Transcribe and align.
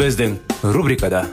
Біздің 0.00 0.38
рубрикада 0.72 1.26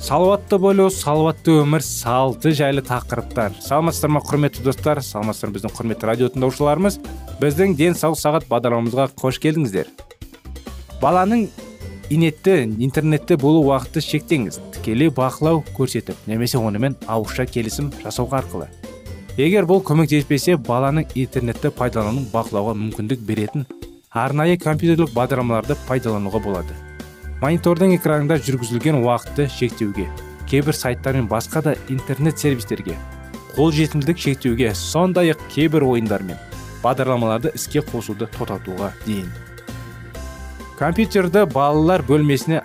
салауатты 0.00 0.56
болу 0.56 0.86
салауатты 0.88 1.58
өмір 1.60 1.84
салты 1.84 2.54
жайлы 2.56 2.80
тақырыптар. 2.86 3.52
Саламатсыздар 3.60 4.14
ма 4.16 4.22
құрметті 4.24 4.64
достар? 4.64 5.02
Саламатсыздар 5.04 5.52
біздің 5.58 5.76
құрметті 5.76 6.08
радио 6.08 6.30
тыңдаушыларымыз. 6.32 6.98
Біздің 7.42 7.76
денсаулық 7.82 8.22
сағат 8.22 8.48
бағдарламамызға 8.48 9.10
қош 9.20 9.42
келдіңіздер. 9.44 9.92
Баланың 11.04 11.50
инетті 12.08 12.62
интернетте 12.64 13.36
болу 13.36 13.66
уақыты 13.68 14.00
шектеңіз. 14.00 14.62
Тікелей 14.78 15.12
бақылау 15.12 15.66
көрсетіп 15.76 16.24
немесе 16.32 16.56
онымен 16.62 16.96
ауызша 17.04 17.44
келісім 17.44 17.92
жасау 18.00 18.32
арқылы. 18.32 18.72
Егер 19.36 19.66
бұл 19.68 19.82
көмектеспесе 19.84 20.54
баланың 20.56 21.10
интернетті 21.20 21.68
пайдалануын 21.76 22.30
бақылауға 22.32 22.72
мүмкіндік 22.80 23.20
беретін 23.28 23.66
арнайы 24.16 24.56
компьютерлік 24.56 25.12
бағдарламаларды 25.12 25.76
пайдалануға 25.84 26.40
болады. 26.40 26.76
Монитордың 27.42 27.92
экранында 27.98 28.38
жүргізілген 28.40 29.02
уақытты 29.02 29.50
шектеуге 29.52 30.08
кейбір 30.48 30.78
сайттар 30.78 31.18
мен 31.20 31.28
басқа 31.28 31.62
да 31.66 31.76
интернет 31.92 32.40
сервистерге 32.40 32.96
қолжетімділік 33.58 34.16
шектеуге 34.24 34.72
сондай 34.74 35.34
ақ 35.34 35.44
кейбір 35.52 35.84
ойындар 35.84 36.24
мен 36.24 36.40
бағдарламаларды 36.80 37.52
іске 37.60 37.84
қосуды 37.84 38.30
тоқтатуға 38.38 38.94
дейін. 39.04 39.28
Компьютерді 40.78 41.44
балалар 41.52 42.00
бөлмесіне 42.08 42.62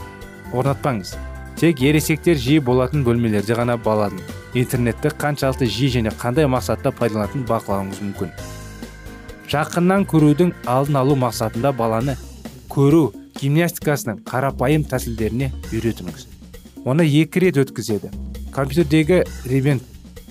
орнатпаңыз. 0.54 1.18
Тек 1.60 1.84
ересектер 1.84 2.40
жиі 2.40 2.64
болатын 2.64 3.04
бөлмелерде 3.04 3.60
ғана 3.60 3.76
баланың 3.76 4.24
интернетті 4.54 5.14
қаншалықты 5.22 5.68
жиі 5.70 5.90
және 5.98 6.12
қандай 6.20 6.48
мақсатта 6.52 6.92
пайдаланатынын 6.96 7.46
бақылауыңыз 7.48 8.02
мүмкін. 8.04 8.34
Жақыннан 9.52 10.06
көрудің 10.12 10.52
алдын 10.68 11.00
алу 11.00 11.16
мақсатында 11.20 11.72
баланы 11.76 12.18
көру 12.72 13.12
гимнастикасының 13.40 14.22
қарапайым 14.28 14.84
тәсілдеріне 14.88 15.52
үйретіңіз. 15.72 16.28
Оны 16.86 17.06
екі 17.08 17.46
рет 17.46 17.60
өткізеді. 17.62 18.12
Компьютердегі 18.52 19.24
ребент 19.48 19.84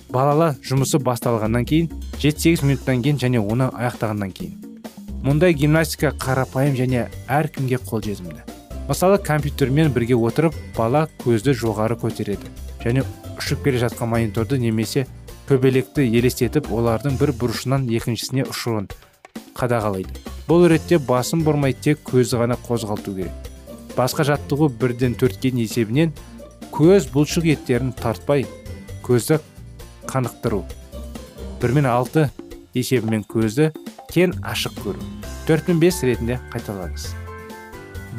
балала 0.09 0.53
жұмысы 0.65 0.99
басталғаннан 1.01 1.65
кейін 1.65 1.89
7-8 2.21 2.65
минуттан 2.65 3.01
кейін 3.01 3.21
және 3.21 3.41
оны 3.41 3.69
аяқтағаннан 3.73 4.33
кейін. 4.35 4.57
Мұндай 5.25 5.53
гимнастика 5.53 6.11
қарапайым 6.17 6.75
және 6.77 7.07
әркімге 7.29 7.77
қолжетімді? 7.85 8.41
Мысалы 8.89 9.17
компьютермен 9.23 9.93
бірге 9.93 10.17
отырып 10.17 10.55
бала 10.77 11.07
көзді 11.23 11.53
жоғары 11.55 11.95
көтереді 12.01 12.49
және 12.83 13.05
ұшып 13.39 13.63
келе 13.65 13.79
жатқан 13.81 14.09
мониторды 14.11 14.57
немесе 14.59 15.05
көбелекті 15.49 16.05
елестетіп 16.07 16.69
олардың 16.71 17.17
бір 17.19 17.33
бұрышынан 17.39 17.87
екіншісіне 17.91 18.45
ұшуын 18.51 18.89
қадағалайды. 19.57 20.11
Бұл 20.47 20.67
ретте 20.71 20.99
басын 20.99 21.43
бұрмай 21.45 21.75
тек 21.75 22.01
көзді 22.07 22.41
ғана 22.41 22.57
қозғалту 22.67 23.15
керек. 23.15 23.49
Басқа 23.95 24.25
жаттығу 24.31 24.69
бірден 24.81 25.15
төртке 25.19 25.51
есебінен 25.55 26.13
көз 26.71 27.09
бұлшық 27.13 27.49
еттерін 27.53 27.91
тартпай 27.91 28.45
көзді 29.03 29.41
қанықтыру. 30.07 30.63
Бірмен 31.61 31.85
алты 31.85 32.29
есебімен 32.73 33.25
көзді 33.27 33.71
кен 34.11 34.35
ашық 34.43 34.79
көру. 34.83 35.03
төрт 35.47 35.65
пен 35.65 35.79
бес 35.79 36.03
ретінде 36.03 36.39
қайталаңыз. 36.53 37.30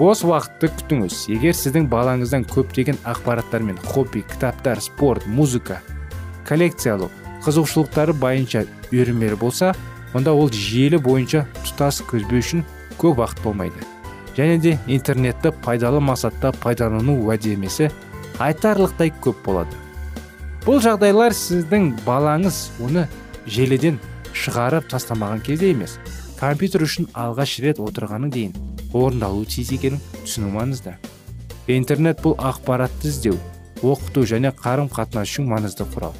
Бос 0.02 0.24
уақытты 0.26 0.66
күтіңіз. 0.74 1.16
Егер 1.30 1.54
сіздің 1.54 1.84
балаңыздан 1.86 2.42
көптеген 2.50 2.96
ақпараттар 3.06 3.62
мен 3.62 3.76
хобби 3.86 4.24
кітаптар 4.26 4.80
спорт 4.82 5.28
музыка 5.30 5.76
коллекциялау 6.48 7.06
қызығушылықтары 7.44 8.16
бойынша 8.18 8.64
үйірмелі 8.90 9.38
болса 9.38 9.68
онда 10.10 10.34
ол 10.34 10.50
желі 10.50 10.98
бойынша 11.04 11.44
тұтас 11.60 12.00
көзбе 12.10 12.40
үшін 12.42 12.64
көп 12.98 13.22
уақыт 13.22 13.44
болмайды. 13.44 13.86
Және 14.34 14.58
де 14.58 14.74
интернетті 14.88 15.52
пайдалы 15.62 16.02
мақсатта 16.02 16.50
пайдалану 16.50 17.20
уәдемесі 17.22 17.92
айтарлықтай 18.42 19.14
көп 19.22 19.38
болады. 19.46 19.78
Бұл 20.66 20.82
жағдайлар 20.82 21.30
сіздің 21.30 21.92
балаңыз 22.02 22.72
оны 22.82 23.06
желіден 23.46 24.02
шығарып 24.34 24.90
тастамаған 24.90 25.46
кезде 25.46 25.70
емес 25.76 26.00
компьютер 26.42 26.88
үшін 26.90 27.06
алғаш 27.14 27.60
рет 27.62 27.78
отырғаны 27.78 28.34
дейін 28.34 28.72
орындалуы 28.92 29.47
тиіс 29.53 29.72
екенін 29.76 30.00
түсіну 30.22 30.50
маңызды 30.54 30.94
интернет 31.76 32.22
бұл 32.25 32.36
ақпаратты 32.50 33.10
іздеу 33.10 33.38
оқыту 33.82 34.25
және 34.28 34.53
қарым 34.58 34.91
қатынас 34.92 35.32
үшін 35.32 35.48
маңызды 35.53 35.86
құрал 35.94 36.14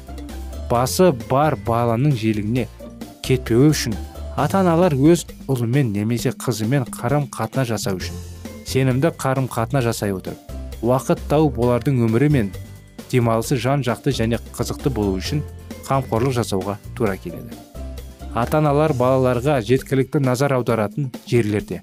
басы 0.71 1.11
бар 1.29 1.57
баланың 1.67 2.15
желігіне 2.19 2.67
кетпеуі 3.25 3.71
үшін 3.73 3.97
ата 4.35 4.63
аналар 4.63 4.95
өз 4.95 5.25
ұлымен 5.47 5.93
немесе 5.95 6.33
қызымен 6.45 6.87
қарым 6.99 7.29
қатынас 7.33 7.69
жасау 7.73 8.01
үшін 8.01 8.21
сенімді 8.69 9.13
қарым 9.19 9.49
қатынас 9.51 9.89
жасай 9.89 10.15
отырып 10.15 10.83
уақыт 10.83 11.21
тауып 11.31 11.59
олардың 11.63 12.01
өмірі 12.07 12.29
мен 12.33 12.53
демалысы 13.11 13.55
жан 13.61 13.83
жақты 13.85 14.11
және 14.17 14.39
қызықты 14.57 14.89
болу 14.91 15.13
үшін 15.19 15.43
қамқорлық 15.85 16.33
жасауға 16.39 16.77
тура 16.97 17.15
келеді. 17.17 17.55
Ата 18.33 18.57
аналар 18.57 18.95
балаларға 18.97 19.59
жеткілікті 19.61 20.23
назар 20.23 20.55
аударатын 20.57 21.11
жерлерде. 21.29 21.81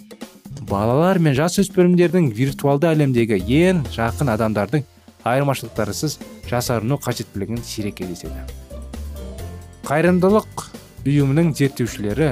Балалар 0.70 1.18
мен 1.18 1.34
жасөспірімдердің 1.34 2.30
виртуалды 2.36 2.86
әлемдегі 2.92 3.40
ең 3.58 3.82
жақын 3.90 4.30
адамдардың 4.36 4.84
айырмашылықтарсыз 5.26 6.18
жасарыну 6.46 6.98
қажеттілігін 7.02 7.58
сирек 7.66 7.98
кездеседі. 7.98 8.44
Қайырымдылық 9.88 10.66
ұйымының 11.08 11.50
зерттеушілері 11.58 12.30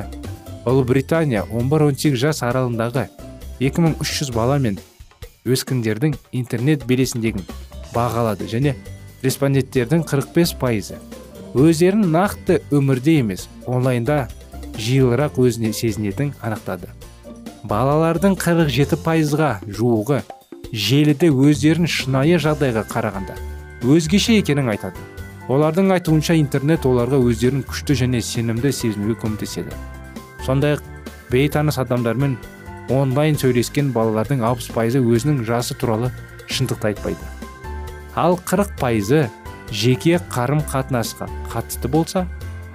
ұлыбритания 0.69 1.43
11-18 1.51 2.19
жас 2.21 2.45
аралығындағы 2.47 3.09
2300 3.59 4.31
бала 4.37 4.59
мен 4.63 4.79
өскіндердің 5.49 6.15
интернет 6.39 6.87
белесіндегін 6.87 7.43
бағалады 7.95 8.47
және 8.51 8.77
респонденттердің 9.25 10.05
45 10.07 10.55
пайызы 10.61 11.01
өздерін 11.59 12.07
нақты 12.15 12.61
өмірде 12.71 13.19
емес 13.25 13.49
онлайнда 13.67 14.29
жиылырақ 14.79 15.41
өзіне 15.43 15.73
сезінетін 15.75 16.35
анықтады. 16.45 16.98
Балалардың 17.67 18.37
47 18.39 18.99
пайызға 19.03 19.49
жуығы 19.67 20.21
желіде 20.73 21.31
өздерін 21.33 21.89
шынайы 21.91 22.39
жағдайға 22.43 22.85
қарағанда 22.91 23.35
өзгеше 23.83 24.37
екенін 24.39 24.71
айтады. 24.75 25.01
Олардың 25.49 25.95
айтуынша 25.97 26.37
интернет 26.39 26.85
оларға 26.87 27.19
өздерін 27.25 27.65
күшті 27.67 27.97
және 28.03 28.21
сенімді 28.23 28.71
сезінуге 28.73 29.17
көмектеседі. 29.23 29.73
Сондай 30.45 30.77
ақ 30.77 30.83
бейтаныс 31.33 31.79
адамдармен 31.81 32.37
онлайн 32.93 33.39
сөйлескен 33.41 33.91
балалардың 33.97 34.45
алпыс 34.45 34.69
пайызы 34.75 35.01
өзінің 35.01 35.43
жасы 35.49 35.75
туралы 35.75 36.13
шындықты 36.47 36.93
айтпайды. 36.93 37.33
Ал 38.15 38.39
қырық 38.39 38.77
пайызы 38.79 39.29
жеке 39.71 40.21
қарым 40.31 40.61
қатынасқа 40.69 41.31
қатысты 41.53 41.89
болса 41.89 42.27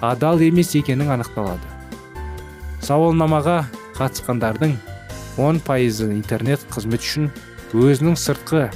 адал 0.01 0.41
емес 0.41 0.73
екенін 0.75 1.13
анықталады. 1.13 1.61
Сауалнамаға 2.81 3.63
қатысқандардың 3.97 4.75
10 5.37 5.61
пайызы 5.65 6.09
интернет 6.13 6.63
қызмет 6.73 7.05
үшін 7.05 7.29
өзінің 7.73 8.17
сыртқы 8.19 8.67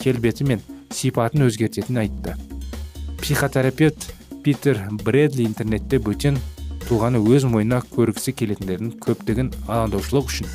келбеті 0.00 0.46
мен 0.48 0.62
сипатын 0.90 1.46
өзгертетінін 1.48 2.02
айтты. 2.04 2.36
Психотерапевт 3.20 4.12
питер 4.44 4.80
бредли 5.04 5.44
интернетте 5.44 5.98
бөтен 5.98 6.38
тұлғаны 6.86 7.20
өз 7.20 7.44
мойнына 7.50 7.82
көргісі 7.92 8.32
келетіндердің 8.38 8.94
көптігін 9.02 9.50
алаңдаушылық 9.66 10.30
үшін 10.30 10.52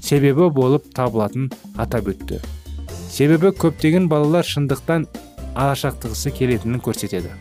себебі 0.00 0.48
болып 0.54 0.88
табылатынын 0.96 1.52
атап 1.76 2.08
өтті. 2.14 2.40
Себебі 3.10 3.52
көптеген 3.52 4.08
балалар 4.08 4.46
шындықтан 4.48 5.06
алшақтығысы 5.58 6.32
келетінін 6.38 6.80
көрсетеді. 6.84 7.34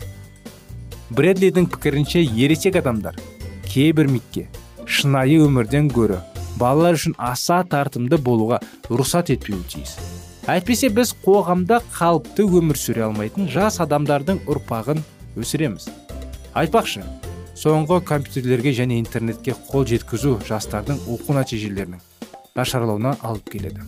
Брэдлидің 1.16 1.70
пікірінше 1.72 2.26
ересек 2.26 2.76
адамдар 2.82 3.16
кейбір 3.70 4.10
митке 4.12 4.48
шынайы 4.88 5.42
өмірден 5.44 5.90
гөрі 5.92 6.22
балалар 6.58 6.96
үшін 6.98 7.14
аса 7.20 7.60
тартымды 7.68 8.18
болуға 8.24 8.62
рұқсат 8.90 9.30
етпеуі 9.36 9.66
тиіс. 9.70 9.98
Әйтпесе 10.48 10.90
біз 10.96 11.12
қоғамда 11.26 11.82
қалыпты 11.92 12.46
өмір 12.48 12.80
сүре 12.80 13.04
алмайтын 13.10 13.50
жас 13.52 13.82
адамдардың 13.84 14.40
ұрпағын 14.48 15.04
өсіреміз. 15.38 15.90
Айтпақшы 16.58 17.04
соңғы 17.60 18.00
компьютерлерге 18.08 18.72
және 18.78 18.98
интернетке 19.02 19.58
қол 19.68 19.86
жеткізу 19.92 20.38
жастардың 20.48 21.04
оқу 21.12 21.36
нәтижелерінің 21.36 22.02
нашарлауына 22.56 23.18
алып 23.22 23.52
келеді. 23.52 23.84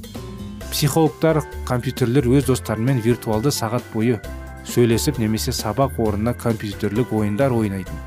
Психологтар 0.69 1.41
компьютерлер 1.65 2.27
өз 2.27 2.51
достарымен 2.51 2.99
виртуалды 3.01 3.55
сағат 3.55 3.87
бойы 3.93 4.19
сөйлесіп 4.67 5.17
немесе 5.17 5.55
сабақ 5.55 5.97
орнына 5.97 6.35
компьютерлік 6.37 7.13
ойындар 7.15 7.55
ойнайтын 7.55 7.97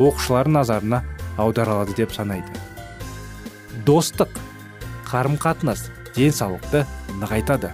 оқушылардың 0.00 0.58
назарына 0.58 1.04
аудара 1.36 1.78
алады 1.78 1.94
деп 1.98 2.12
санайды. 2.12 2.50
Достық 3.86 4.32
қарым 5.10 5.38
қатынас 5.40 5.88
денсаулықты 6.16 6.86
нығайтады. 7.20 7.72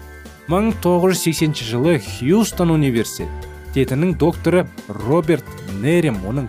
1980 0.48 1.62
жылы 1.66 1.98
хьюстон 1.98 2.70
университетінің 2.70 4.14
докторы 4.18 4.66
роберт 4.88 5.48
нерем 5.82 6.20
оның 6.28 6.46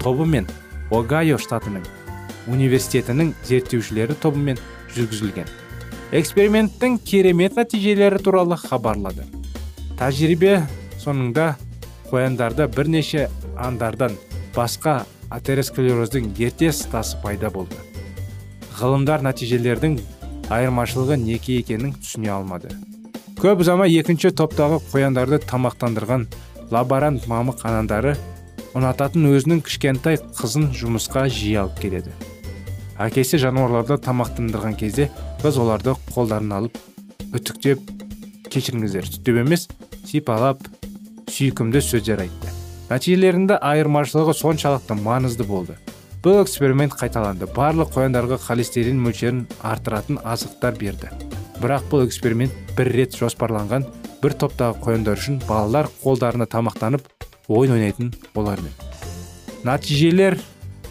тобымен 0.00 0.48
огайо 0.90 1.36
штатының 1.38 1.84
университетінің 2.48 3.34
зерттеушілері 3.44 4.16
тобымен 4.20 4.60
жүргізілген. 4.94 5.48
Эксперименттің 6.14 6.98
керемет 7.04 7.56
нәтижелері 7.58 8.20
туралы 8.22 8.56
хабарлады. 8.60 9.24
Тәжірибе 9.98 10.62
соңында 11.02 11.54
қояндарда 12.10 12.68
бірнеше 12.72 13.28
андардан 13.56 14.16
басқа 14.54 15.02
атеросклероздың 15.30 16.32
ерте 16.38 16.72
стасы 16.72 17.18
пайда 17.22 17.50
болды. 17.54 17.76
Ғылымдар 18.78 19.24
нәтижелердің 19.24 19.98
айырмашылығы 20.52 21.18
неке 21.20 21.58
екенін 21.60 21.94
түсіне 21.96 22.32
алмады. 22.34 22.74
Көп 23.40 23.64
ұзамай 23.64 23.94
екінші 23.98 24.32
топтағы 24.36 24.80
қояндарды 24.92 25.40
тамақтандырған 25.44 26.26
лаборант 26.74 27.28
мамық 27.30 27.64
анандары 27.68 28.14
ұнататын 28.74 29.28
өзінің 29.30 29.62
кішкентай 29.66 30.18
қызын 30.38 30.70
жұмысқа 30.74 31.26
жиі 31.30 31.60
алып 31.64 31.80
келеді. 31.82 32.14
Әкесі 32.98 33.38
жануарларды 33.42 33.98
тамақтандырған 34.02 34.76
кезде 34.78 35.10
қыз 35.42 35.58
оларды 35.62 35.96
қолдарын 36.14 36.52
алып 36.58 36.78
үтіктеп 37.34 37.82
кешіріңіздер 38.54 39.08
сүттеп 39.10 39.40
емес 39.42 39.68
сипалап 40.06 40.62
сүйкімді 41.34 41.82
сөздер 41.82 42.22
айтты 42.22 42.43
нәтижелерінде 42.90 43.58
айырмашылығы 43.60 44.36
соншалықты 44.38 44.96
маңызды 45.00 45.46
болды. 45.48 45.76
Бұл 46.24 46.40
эксперимент 46.42 46.96
қайталанды. 46.96 47.48
Барлық 47.52 47.92
қояндарға 47.96 48.38
холестерин 48.46 49.02
мөлшерін 49.04 49.44
арттыратын 49.62 50.22
азықтар 50.24 50.78
берді. 50.80 51.12
Бірақ 51.60 51.90
бұл 51.92 52.06
эксперимент 52.06 52.56
бір 52.76 52.92
рет 52.96 53.18
жоспарланған 53.18 53.84
бір 54.22 54.38
топтағы 54.40 54.80
қояндар 54.84 55.20
үшін 55.20 55.42
балалар 55.48 55.92
қолдарына 56.02 56.48
тамақтанып 56.48 57.06
ойын 57.48 57.76
ойнайтын 57.76 58.14
олармен 58.34 58.72
нәтижелер 59.64 60.36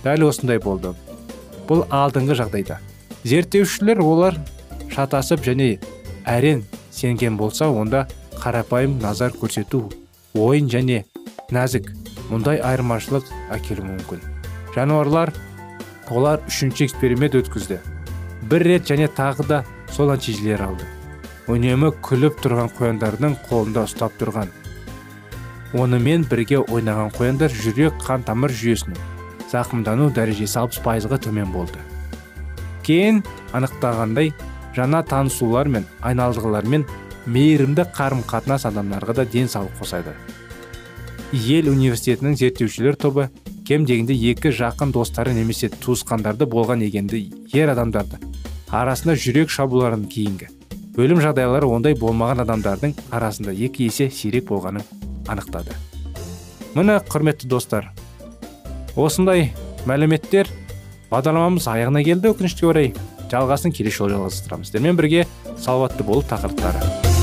дәл 0.04 0.26
осындай 0.28 0.60
болды. 0.60 0.94
Бұл 1.70 1.86
алдыңғы 1.94 2.36
жағдайда. 2.42 2.80
Зерттеушілер 3.24 4.02
олар 4.04 4.38
шатасып 4.92 5.46
және 5.46 5.78
әрен 6.28 6.66
сенген 6.92 7.38
болса 7.38 7.70
онда 7.70 8.08
қарапайым 8.42 8.98
назар 9.02 9.32
көрсету 9.38 9.86
ойын 10.34 10.68
және 10.74 11.04
нәзік 11.54 11.90
мұндай 12.32 12.60
айырмашылық 12.66 13.30
әкелуі 13.54 13.92
мүмкін 13.92 14.24
жануарлар 14.76 15.34
олар 16.10 16.42
үшінші 16.50 16.88
эксперимент 16.88 17.38
өткізді 17.38 17.80
бір 18.50 18.68
рет 18.68 18.90
және 18.90 19.08
тағы 19.18 19.46
да 19.50 19.62
сол 19.94 20.12
нәтижелер 20.12 20.66
алды 20.66 20.90
үнемі 21.52 21.92
күліп 22.06 22.42
тұрған 22.44 22.72
қояндардың 22.78 23.38
қолында 23.50 23.86
ұстап 23.88 24.16
тұрған 24.20 24.52
онымен 25.78 26.26
бірге 26.30 26.62
ойнаған 26.64 27.14
қояндар 27.18 27.54
жүрек 27.54 27.98
қан 28.06 28.26
тамыр 28.28 28.54
жүйесінің 28.54 29.00
зақымдану 29.52 30.10
дәрежесі 30.16 30.60
алпыс 30.64 30.82
пайызға 30.86 31.20
төмен 31.28 31.52
болды 31.54 31.82
кейін 32.88 33.24
анықтағандай 33.58 34.34
жаңа 34.76 35.04
танысулар 35.10 35.70
мен 35.70 35.86
айналдығылармен 36.02 36.86
мейірімді 37.26 37.86
қарым 37.96 38.24
қатынас 38.28 38.66
адамдарға 38.70 39.20
да 39.22 39.26
денсаулық 39.36 39.78
қосады 39.82 40.16
ел 41.34 41.68
университетінің 41.72 42.36
зерттеушілер 42.38 42.96
тобы 42.96 43.30
кем 43.66 43.88
дегенде 43.90 44.14
екі 44.14 44.52
жақын 44.54 44.92
достары 44.94 45.34
немесе 45.34 45.72
туысқандарды 45.74 46.46
болған 46.46 46.84
егенді 46.86 47.24
ер 47.58 47.72
адамдарды 47.74 48.20
арасында 48.70 49.16
жүрек 49.18 49.50
шабуларының 49.50 50.06
кейінгі. 50.14 50.50
Өлім 50.94 51.24
жағдайлары 51.24 51.66
ондай 51.66 51.98
болмаған 51.98 52.44
адамдардың 52.44 52.94
арасында 53.10 53.54
екі 53.54 53.88
есе 53.90 54.12
сирек 54.14 54.46
болғанын 54.52 54.86
анықтады. 55.26 55.74
Міне 56.78 57.00
құрметті 57.10 57.50
достар 57.50 57.90
осындай 58.94 59.50
мәліметтер 59.90 60.52
бағдарламамыз 61.10 61.66
аяғына 61.74 62.06
келді. 62.06 62.34
Өкінішке 62.34 62.70
орай 62.70 62.94
жалғасын 63.34 63.74
келесі 63.74 64.04
жолы 64.04 64.20
жалғастырамыз. 64.20 64.70
Сіздермен 64.70 65.02
бірге 65.02 65.26
салауатты 65.58 66.06
болу 66.06 66.22
тақырыптары. 66.30 67.23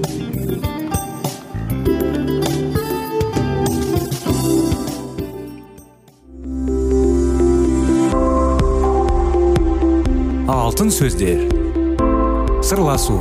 Алтын 10.71 10.87
сөздер. 10.87 11.41
Сырласу 12.63 13.17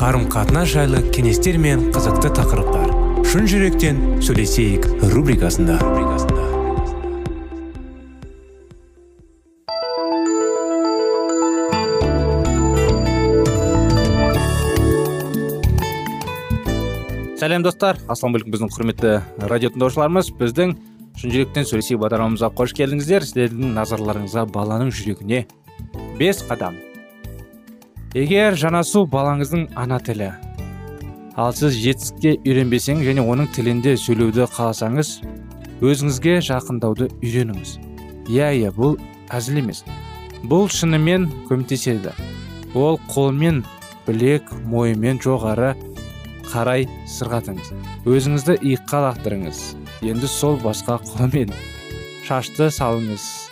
қарым 0.00 0.22
қатынас 0.32 0.70
жайлы 0.72 1.02
кеңестер 1.12 1.58
мен 1.60 1.90
қызықты 1.92 2.30
тақырыптар. 2.38 2.94
Шын 3.28 3.44
жүректен 3.50 3.98
сөйлесейік 4.24 4.88
рубрикасында. 5.12 5.76
Сәлем 17.36 17.68
достар. 17.68 18.00
Ассалаумағалейкум 18.08 18.56
біздің 18.56 18.72
құрметті 18.72 19.14
радио 19.52 19.76
тыңдаушыларымыз. 19.76 20.32
Біздің 20.40 20.76
шын 21.20 21.36
жүректен 21.36 21.68
сөйлесейік 21.68 22.06
бағдарламамызға 22.06 22.54
қош 22.56 22.72
келдіңіздер. 22.80 23.28
Сіздердің 23.28 23.74
назарларыңызға 23.76 24.48
баланың 24.54 24.96
жүрегіне 24.96 25.44
бес 26.20 26.44
қадам. 26.44 26.76
Егер 28.12 28.56
жанасу 28.60 29.06
балаңыздың 29.08 29.70
ана 29.80 29.96
тілі 30.04 30.34
ал 31.40 31.54
сіз 31.56 31.78
жетістікке 31.80 32.34
үйренбесеңіз 32.44 33.06
және 33.08 33.24
оның 33.24 33.48
тілінде 33.54 33.94
сөйлеуді 33.96 34.44
қаласаңыз 34.52 35.14
өзіңізге 35.80 36.34
жақындауды 36.44 37.08
үйреніңіз. 37.22 37.76
Иә 38.28 38.50
иә 38.58 38.72
бұл 38.76 38.98
әзіл 39.32 39.62
емес. 39.62 39.84
Бұл 40.44 40.68
шынымен 40.68 41.28
көмектеседі. 41.48 42.12
Ол 42.76 43.00
қолмен 43.08 43.62
білек 44.04 44.52
мойынмен 44.68 45.22
жоғары 45.24 45.72
қарай 46.50 46.84
сырғатыңыз. 47.08 47.72
Өзіңізді 48.04 48.58
иыққа 48.60 49.04
лақтырыңыз. 49.06 49.62
Енді 50.04 50.28
сол 50.28 50.60
басқа 50.60 51.00
қолмен 51.14 51.54
шашты 52.26 52.68
салыңыз. 52.68 53.49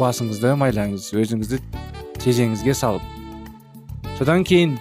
Басыңызды 0.00 0.54
майлаңыз 0.56 1.10
өзіңізді 1.12 1.60
тезеңізге 2.20 2.74
салып. 2.74 3.04
Содан 4.18 4.44
кейін 4.48 4.78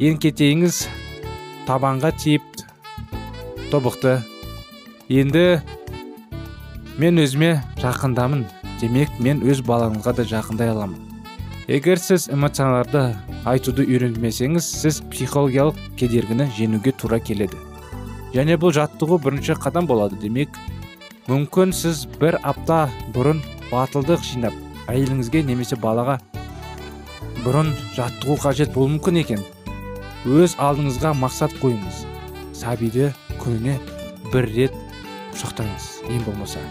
еңкетейіңіз 0.00 0.84
табанға 1.68 2.12
тиіп 2.20 2.44
тобықты. 3.72 4.18
Енді 5.08 5.62
мен 7.00 7.20
өзіме 7.20 7.56
жақындамын 7.80 8.44
демек 8.80 9.12
мен 9.20 9.42
өз 9.44 9.64
балаңызға 9.64 10.14
да 10.20 10.28
жақындай 10.28 10.72
аламын. 10.72 11.00
Егер 11.68 12.00
сіз 12.00 12.28
эмоцияларды 12.32 13.14
айтуды 13.48 13.86
үйренмесеңіз 13.88 14.66
сіз 14.82 15.00
психологиялық 15.12 15.78
кедергіні 15.96 16.50
жеңуге 16.56 16.92
тура 16.92 17.20
келеді. 17.20 17.56
Және 18.34 18.58
бұл 18.60 18.74
жаттығу 18.76 19.20
бірінші 19.24 19.56
қадам 19.62 19.88
болады 19.88 20.18
демек 20.20 20.52
мүмкін 21.28 21.72
сіз 21.72 22.04
бір 22.20 22.36
апта 22.42 22.88
бұрын 23.14 23.40
батылдық 23.70 24.24
жинап 24.26 24.54
әйеліңізге 24.90 25.42
немесе 25.48 25.76
балаға 25.80 26.18
бұрын 27.44 27.72
жаттығу 27.96 28.38
қажет 28.40 28.72
болуы 28.72 28.94
мүмкін 28.94 29.20
екен. 29.20 29.42
Өз 30.24 30.54
алдыңызға 30.56 31.12
мақсат 31.20 31.52
қойыңыз. 31.60 31.98
Сәбиді 32.56 33.10
күніне 33.42 33.76
бір 34.32 34.48
рет 34.54 34.78
құшақтаңыз 35.34 35.88
ең 36.08 36.24
болмаса. 36.24 36.62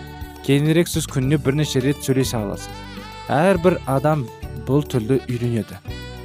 Кейінірек 0.48 0.90
сіз 0.90 1.06
күніне 1.14 1.38
бірнеше 1.38 1.84
рет 1.86 2.02
сөйлесе 2.02 2.40
аласыз. 2.40 2.70
Әрбір 3.30 3.78
адам 3.86 4.26
бұл 4.68 4.82
тілді 4.90 5.22
үйренеді. 5.30 5.78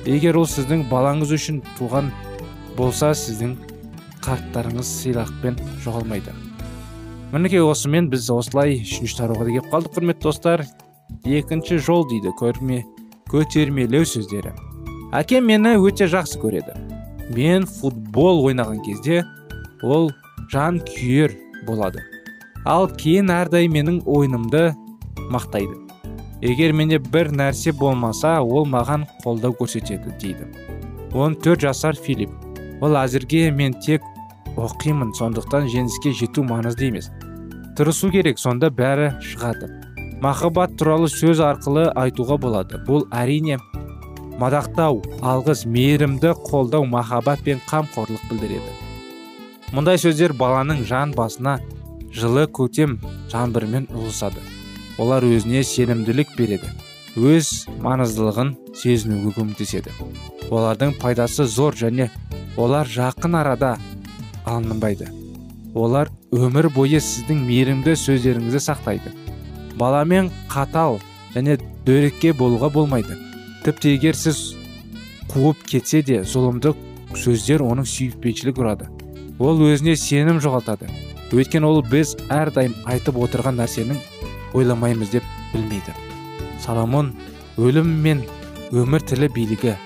Егер 0.09 0.41
ол 0.41 0.49
сіздің 0.49 0.89
балаңыз 0.89 1.35
үшін 1.37 1.61
туған 1.77 2.09
болса 2.79 3.13
сіздің 3.13 3.59
қарттарыңыз 4.25 4.95
сыйлықпен 5.03 5.61
жоғалмайды. 5.85 6.48
Мінекей 7.32 7.61
осымен 7.61 8.06
біз 8.08 8.30
осылай 8.32 8.78
үшінші 8.80 9.18
тарауға 9.18 9.49
келіп 9.50 9.66
қалдық 9.73 9.97
құрметті 9.99 10.25
достар. 10.25 10.62
Екінші 11.28 11.76
жол 11.85 12.06
дейді 12.08 12.32
көрме 12.38 12.78
көтермелеу 13.28 14.06
сөздері. 14.08 14.54
Әкем 15.12 15.44
мені 15.50 15.75
өте 15.76 16.08
жақсы 16.08 16.40
көреді. 16.40 16.73
Мен 17.37 17.66
футбол 17.68 18.40
ойнаған 18.49 18.80
кезде 18.87 19.26
ол 19.85 20.08
жан 20.52 20.80
күйер 20.88 21.37
болады. 21.68 22.00
Ал 22.64 22.88
кейін 22.88 23.28
әрдайым 23.32 23.76
менің 23.76 24.00
ойынымды 24.08 24.73
мақтайды. 25.28 25.76
Егер 26.40 26.73
менде 26.73 26.99
бір 26.99 27.28
нәрсе 27.35 27.75
болмаса 27.76 28.38
ол 28.40 28.64
маған 28.64 29.04
қолдау 29.25 29.52
көрсетеді 29.58 30.16
дейді. 30.23 30.49
14 31.12 31.61
жасар 31.68 31.97
филипп. 31.97 32.32
Ол 32.80 32.97
әзірге 32.97 33.50
мен 33.52 33.75
тек 33.85 34.04
оқимын 34.56 35.12
сондықтан 35.18 35.68
жеңіске 35.70 36.12
жету 36.16 36.44
маңызды 36.47 36.88
емес. 36.88 37.11
Тырысу 37.78 38.08
керек 38.11 38.40
сонда 38.42 38.73
бәрі 38.75 39.12
шығады. 39.23 39.68
Махаббат 40.18 40.73
туралы 40.75 41.06
сөз 41.12 41.38
арқылы 41.47 41.85
айтуға 41.94 42.35
болады. 42.42 42.80
Бұл 42.88 43.04
әрине 43.14 43.61
мадақтау 44.40 44.99
алғыс 45.23 45.62
мейірімді 45.70 46.32
қолдау 46.49 46.88
махаббат 46.90 47.44
пен 47.47 47.62
қамқорлық 47.70 48.25
білдіреді. 48.32 48.73
Мұндай 49.70 50.00
сөздер 50.02 50.35
баланың 50.35 50.82
жан 50.88 51.12
басына 51.14 51.61
жылы 52.11 52.49
көктем 52.50 52.97
жаңбырымен 53.30 53.87
ұлысады. 53.94 54.42
Олар 54.99 55.23
өзіне 55.23 55.62
сенімділік 55.62 56.35
береді. 56.35 56.73
Өз 57.14 57.68
маңыздылығын 57.85 58.56
сезінуге 58.75 59.37
көмектеседі. 59.38 59.94
Олардың 60.50 60.99
пайдасы 60.99 61.47
зор 61.47 61.78
және 61.78 62.11
олар 62.56 62.90
жақын 62.90 63.38
арада 63.38 63.76
алынбайды. 64.44 65.12
Олар 65.75 66.11
өмір 66.33 66.69
бойы 66.73 67.01
сіздің 67.03 67.43
мейірімді 67.47 67.95
сөздеріңізді 67.99 68.61
сақтайды. 68.63 69.13
Баламен 69.79 70.31
қатал 70.51 70.99
және 71.35 71.59
дөрекке 71.87 72.33
болуға 72.33 72.71
болмайды. 72.73 73.17
Тіпті 73.65 73.95
егер 73.97 74.17
сіз 74.17 74.55
қуып 75.33 75.65
кетсе 75.69 76.03
де 76.03 76.23
зұлымдық 76.25 76.79
сөздер 77.17 77.63
оның 77.65 77.87
сүйіспеншілік 77.89 78.61
ұрады. 78.63 78.89
Ол 79.39 79.61
өзіне 79.69 79.97
сенім 79.97 80.41
жоғалтады. 80.43 80.89
Өйткені 81.33 81.69
ол 81.69 81.83
біз 81.85 82.17
әрдайым 82.33 82.75
айтып 82.89 83.19
отырған 83.21 83.61
нәрсенің 83.61 84.01
ойламаймыз 84.57 85.13
деп 85.13 85.27
білмейді. 85.53 85.93
Соломон 86.65 87.13
өлім 87.59 87.93
мен 88.03 88.25
өмір 88.73 89.05
тілі 89.05 89.29
билігі. 89.37 89.77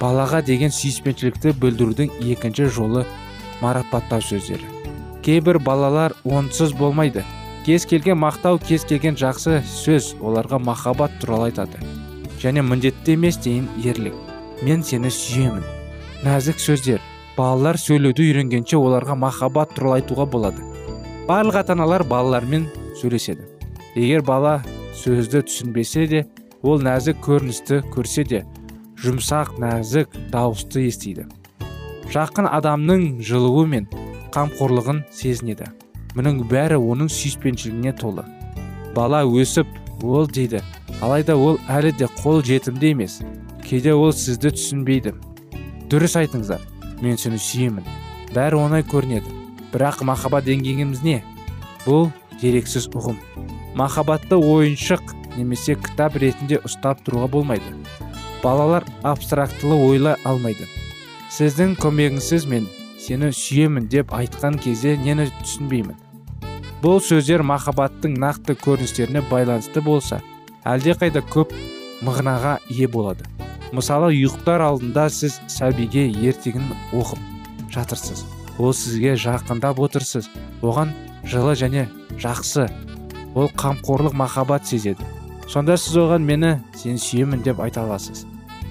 Балаға 0.00 0.42
деген 0.44 0.72
сүйіспеншілікті 0.74 1.56
білдірудің 1.62 2.20
екінші 2.34 2.68
жолы 2.68 3.06
марапаттау 3.62 4.20
сөздері. 4.20 4.73
Кейбір 5.24 5.58
балалар 5.58 6.12
онсыз 6.24 6.74
болмайды. 6.76 7.24
Кез 7.64 7.86
келген 7.88 8.18
мақтау 8.20 8.58
кез 8.60 8.84
келген 8.84 9.16
жақсы 9.16 9.62
сөз 9.64 10.12
оларға 10.20 10.58
махаббат 10.60 11.14
туралы 11.20 11.48
айтады. 11.48 11.80
Және 12.42 12.60
міндетті 12.60 13.16
емес 13.16 13.38
дейін 13.40 13.70
ерлік. 13.80 14.12
Мен 14.62 14.84
сені 14.84 15.08
сүйемін. 15.08 15.64
Нәзік 16.26 16.60
сөздер. 16.60 17.00
Балалар 17.38 17.80
сөйлеуді 17.80 18.28
үйренгенше 18.28 18.76
оларға 18.76 19.16
махаббат 19.16 19.72
туралы 19.74 20.02
айтуға 20.02 20.28
болады. 20.28 20.60
Барлық 21.26 21.62
ата 21.62 21.72
аналар 21.72 22.04
балалармен 22.04 22.68
сөйлеседі. 23.00 23.48
Егер 23.96 24.22
бала 24.22 24.58
сөзді 24.92 25.46
түсінбесе 25.48 26.06
де 26.06 26.26
ол 26.60 26.84
нәзік 26.84 27.24
көріністі 27.24 27.80
көрсе 27.96 28.28
де 28.28 28.44
жұмсақ 29.00 29.56
нәзік 29.56 30.12
дауысты 30.30 30.84
естиді. 30.84 31.30
Жақын 32.12 32.46
адамның 32.52 33.22
жылуы 33.24 33.64
мен 33.66 33.88
қамқорлығын 34.34 35.04
сезінеді. 35.14 35.70
Мұның 36.18 36.44
бәрі 36.50 36.78
оның 36.78 37.08
сүйіспеншілігіне 37.10 37.94
толы. 37.98 38.24
Бала 38.94 39.22
өсіп 39.26 39.70
ол 40.02 40.26
дейді 40.26 40.60
алайда 41.02 41.36
ол 41.36 41.58
әлі 41.70 41.92
де 41.98 42.08
қол 42.20 42.42
жетімді 42.44 42.92
емес. 42.94 43.20
Кейде 43.64 43.94
ол 43.94 44.12
сізді 44.12 44.52
түсінбейді. 44.54 45.14
Дұрыс 45.90 46.16
айтыңыздар 46.20 46.62
мен 47.02 47.18
сені 47.20 47.38
сүйемін. 47.40 47.86
Бәрі 48.34 48.58
оңай 48.60 48.84
көрінеді. 48.86 49.30
Бірақ 49.72 50.04
махаббат 50.06 50.46
деңгейіміз 50.46 51.02
не? 51.02 51.22
Бұл 51.86 52.10
дерексіз 52.40 52.88
ұғым. 52.94 53.18
Махаббатты 53.74 54.38
ойыншық 54.38 55.14
немесе 55.36 55.74
кітап 55.74 56.18
ретінде 56.20 56.60
ұстап 56.66 57.02
тұруға 57.06 57.30
болмайды. 57.32 57.74
Балалар 58.42 58.86
абстрактылы 59.02 59.78
ойлай 59.88 60.18
алмайды. 60.24 60.68
Сіздің 61.34 61.74
көмегіңсіз 61.80 62.46
мен 62.46 62.68
сені 63.04 63.28
сүйемін 63.36 63.88
деп 63.92 64.14
айтқан 64.16 64.56
кезде 64.64 64.94
нені 64.96 65.26
түсінбеймін. 65.42 65.98
Бұл 66.80 67.02
сөздер 67.04 67.42
махаббаттың 67.44 68.16
нақты 68.20 68.56
көріністеріне 68.60 69.20
байланысты 69.28 69.82
болса 69.84 70.22
әлдеқайда 70.64 71.20
көп 71.32 71.52
мағынаға 72.04 72.58
ие 72.72 72.88
болады. 72.88 73.26
Мысалы 73.76 74.12
ұйықтар 74.14 74.64
алдында 74.70 75.08
сіз 75.12 75.36
сәбиге 75.52 76.06
ертегін 76.28 76.70
оқып 76.96 77.20
жатырсыз. 77.74 78.24
Ол 78.58 78.72
сізге 78.72 79.16
жақындап 79.20 79.80
отырсыз. 79.84 80.30
Оған 80.62 80.94
жылы 81.28 81.56
және 81.60 81.88
жақсы 82.16 82.68
ол 83.34 83.50
қамқорлық 83.52 84.14
махаббат 84.16 84.64
сезеді. 84.66 85.04
Сонда 85.48 85.76
сіз 85.76 85.98
оған 86.06 86.24
мені 86.24 86.56
сен 86.76 86.96
сүйемін 86.96 87.42
деп 87.44 87.60
айта 87.60 87.82
аласыз. 87.84 88.24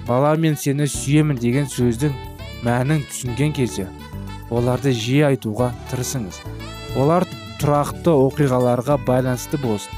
Бала 0.08 0.34
мен 0.36 0.56
сені 0.56 0.88
сүйемін 0.90 1.38
деген 1.38 1.70
сөздің 1.70 2.16
мәнін 2.64 3.04
түсінген 3.10 3.52
кезде 3.54 3.86
оларды 4.50 4.92
жиі 4.92 5.24
айтуға 5.30 5.70
тырысыңыз. 5.90 6.40
Олар 7.00 7.26
тұрақты 7.60 8.12
оқиғаларға 8.12 8.98
байланысты 9.06 9.60
болсын. 9.62 9.92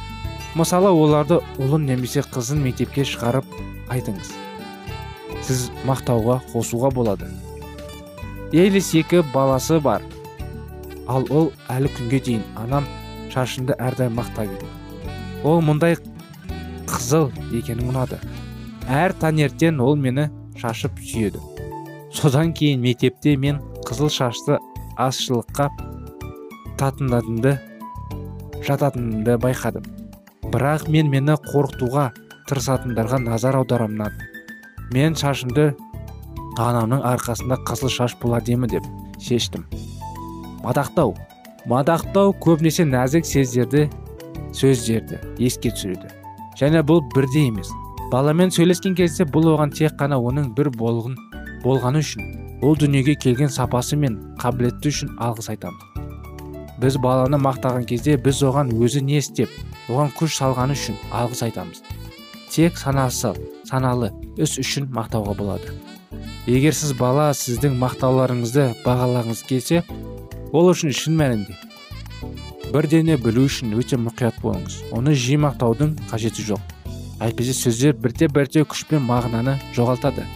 Мысалы 0.57 0.89
оларды 0.89 1.41
ұлын 1.61 1.89
немесе 1.91 2.23
қызын 2.23 2.63
мектепке 2.65 3.05
шығарып 3.05 3.49
айтыңыз. 3.93 4.31
Сіз 5.47 5.67
мақтауға 5.89 6.41
қосуға 6.53 6.93
болады. 6.95 7.29
Элис 8.53 8.93
екі 8.95 9.21
баласы 9.35 9.81
бар. 9.81 10.03
Ал 11.07 11.27
ол 11.31 11.53
әлі 11.71 11.91
күнге 11.99 12.23
дейін 12.25 12.47
анам 12.57 12.87
шашымды 13.35 13.77
әрдайым 13.79 14.17
мақтап 14.19 14.49
еді. 14.49 14.71
Ол 15.45 15.61
мұндай 15.63 15.99
қызыл 16.89 17.29
екені 17.55 17.91
ұнады. 17.91 18.19
Әр 18.89 19.15
таңертең 19.21 19.83
ол 19.83 19.97
мені 19.99 20.31
шашып 20.59 20.99
сүйеді. 21.03 21.43
Содан 22.15 22.55
кейін 22.57 22.81
мектепте 22.81 23.37
мен 23.37 23.61
қызыл 23.87 24.11
шашты 24.11 24.59
азшылыққа 24.99 25.69
татынатынды 26.81 27.57
жататынымды 28.67 29.37
байқадым. 29.39 29.85
Бірақ 30.51 30.89
мен 30.91 31.11
мені 31.13 31.37
қорқытуға 31.47 32.09
тырысатындарға 32.51 33.21
назар 33.23 33.59
аударамын 33.61 34.17
мен 34.95 35.15
шашымды 35.19 35.69
анамның 36.59 37.05
арқасында 37.13 37.61
қызыл 37.69 37.93
шаш 37.93 38.17
бола 38.23 38.41
демі 38.41 38.69
деп 38.71 38.87
шештім. 39.23 39.67
Мадақтау. 40.65 41.15
Мадақтау 41.71 42.35
көбінесе 42.43 42.87
нәзік 42.87 43.27
сездерді 43.27 43.87
сөздерді 44.55 45.21
еске 45.39 45.71
түсіреді. 45.71 46.11
Және 46.59 46.83
бұл 46.87 47.05
бірде 47.15 47.47
емес. 47.51 47.71
Баламен 48.11 48.51
сөйлескен 48.55 48.95
кезде 48.99 49.27
бұл 49.27 49.53
оған 49.55 49.75
тек 49.75 49.99
қана 50.01 50.19
оның 50.23 50.55
бір 50.57 50.71
болғын 50.79 51.19
болғаны 51.65 52.03
үшін 52.07 52.46
ол 52.63 52.77
дүниеге 52.77 53.15
келген 53.15 53.53
сапасы 53.53 53.97
мен 53.97 54.21
қабілеті 54.41 54.93
үшін 54.93 55.17
алғыс 55.19 55.51
айтамыз 55.53 55.97
біз 56.81 56.99
баланы 57.01 57.39
мақтаған 57.41 57.87
кезде 57.89 58.17
біз 58.21 58.43
оған 58.45 58.73
өзі 58.85 59.01
не 59.05 59.19
істеп 59.23 59.53
оған 59.89 60.11
күш 60.19 60.37
салғаны 60.41 60.75
үшін 60.77 60.97
алғыс 61.15 61.43
айтамыз. 61.47 61.83
Тек 62.51 62.79
санасы 62.79 63.33
саналы 63.69 64.11
іс 64.37 64.57
үшін 64.61 64.89
мақтауға 64.95 65.37
болады. 65.39 65.75
Егер 66.47 66.75
сіз 66.77 66.93
бала 66.99 67.31
сіздің 67.35 67.79
мақтауларыңызды 67.81 68.69
бағалағыңыз 68.85 69.43
келсе 69.49 69.83
ол 70.53 70.71
үшін 70.73 70.95
шын 70.95 71.17
мәнінде. 71.19 71.57
Бірдене 72.75 73.17
білу 73.17 73.47
үшін 73.47 73.77
өте 73.79 73.99
мұқият 74.01 74.41
болыңыз. 74.43 74.81
Оны 74.93 75.15
жиі 75.15 75.41
мақтаудың 75.47 75.97
қажеті 76.11 76.45
жоқ. 76.51 76.75
Әйтпесе 77.23 77.55
сөздер 77.57 77.97
бірте 77.97 78.29
бірте 78.29 78.67
күш 78.69 78.85
пен 78.91 79.07
мағынаны 79.07 79.57
жоғалтады. 79.75 80.27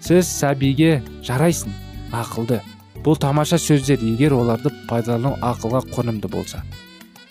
Сіз 0.00 0.28
сәбиге 0.28 1.00
жарайсың 1.26 1.72
ақылды. 2.16 2.60
Бұл 3.04 3.16
тамаша 3.20 3.58
сөздер 3.60 4.02
егер 4.04 4.34
оларды 4.36 4.72
пайдалану 4.88 5.36
ақылға 5.40 5.84
қонымды 5.92 6.28
болса. 6.28 6.62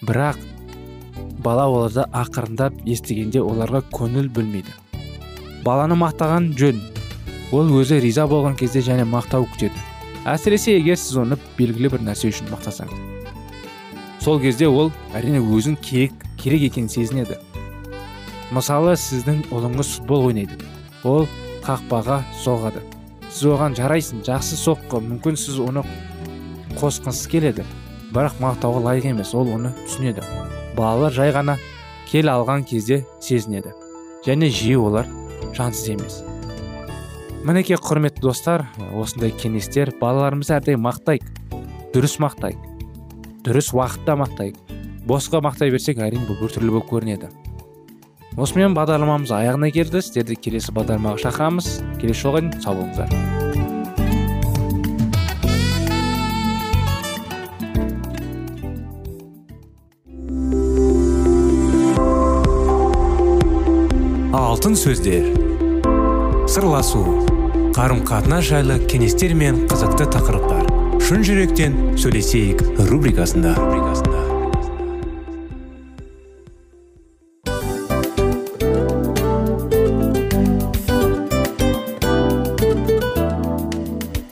Бірақ 0.01 0.39
бала 1.43 1.67
оларды 1.69 2.07
ақырындап 2.09 2.79
естігенде 2.85 3.43
оларға 3.43 3.83
көңіл 3.93 4.31
бөлмейді. 4.33 4.73
Баланы 5.65 5.99
мақтаған 5.99 6.53
жөн. 6.57 6.81
Ол 7.51 7.69
өзі 7.81 8.01
риза 8.01 8.27
болған 8.29 8.57
кезде 8.57 8.81
және 8.85 9.05
мақтау 9.09 9.49
күтеді. 9.53 9.85
Әсіресе 10.29 10.77
егер 10.77 10.99
сіз 10.99 11.23
оны 11.25 11.39
белгілі 11.57 11.95
бір 11.95 12.05
нәрсе 12.11 12.29
үшін 12.29 12.51
мақтасаңыз 12.53 13.09
сол 14.29 14.39
кезде 14.39 14.67
ол 14.67 14.91
әрине 15.17 15.39
өзін 15.41 15.73
керек, 15.81 16.13
керек 16.37 16.67
екенін 16.67 16.89
сезінеді. 16.91 17.39
Мысалы 18.53 18.93
сіздің 18.93 19.39
ұлыңыз 19.49 19.95
футбол 19.95 20.27
ойнайды. 20.29 20.57
Ол 21.03 21.25
қақпаға 21.65 22.21
соғады. 22.43 22.83
Сіз 23.29 23.51
оған 23.53 23.75
жарайсың 23.77 24.23
жақсы 24.27 24.57
соққы 24.59 25.01
мүмкін 25.05 25.37
сіз 25.37 25.59
оны 25.61 25.83
қосқыңыз 26.79 27.25
келеді. 27.31 27.65
Бірақ 28.13 28.39
мақтауға 28.41 28.85
лайық 28.87 29.11
емес 29.11 29.35
ол 29.37 29.51
оны 29.53 29.73
түсінеді 29.83 30.23
балалар 30.79 31.13
жай 31.13 31.33
ғана 31.35 31.57
кел 32.09 32.29
алған 32.31 32.63
кезде 32.67 33.03
сезінеді. 33.21 33.73
Және 34.25 34.49
жиі 34.53 34.77
олар 34.79 35.09
жансыз 35.57 35.89
емес. 35.93 36.21
Мінекей 37.43 37.79
құрметті 37.79 38.23
достар 38.23 38.65
осындай 38.95 39.31
кеңестер 39.31 39.91
балаларымызды 39.99 40.55
әрдайым 40.57 40.83
мақтайық. 40.87 41.27
Дұрыс 41.93 42.17
мақтайық. 42.23 42.63
Дұрыс 43.45 43.71
уақытта 43.75 44.17
мақтайық. 44.23 44.57
Босқа 45.07 45.43
мақтай 45.43 45.71
берсек 45.73 46.01
әрине 46.03 46.27
бұл 46.27 46.41
біртүрлі 46.43 46.75
болып 46.75 46.89
көрінеді 46.91 47.31
осымен 48.39 48.75
бағдарламамыз 48.77 49.31
аяғына 49.35 49.69
келді. 49.75 50.01
Сіздерді 50.03 50.37
келесі 50.39 50.71
бағдарламаға 50.75 51.19
шақырамыз. 51.25 51.67
Келесі 51.99 52.23
жолға 52.23 52.41
дейін 52.45 52.61
сау 52.63 52.79
болыңыздар. 52.79 53.11
Алтын 64.39 64.75
сөздер. 64.75 65.29
Сырласу. 66.49 67.03
Қарым 67.75 68.01
қатынас 68.07 68.47
жайлы 68.49 68.79
кеңестер 68.91 69.35
мен 69.37 69.65
қызықты 69.71 70.09
тақырыптар. 70.15 70.67
Шын 71.05 71.23
жүректен 71.23 71.77
сөйлесейік 71.99 72.65
рубрикасында. 72.89 73.55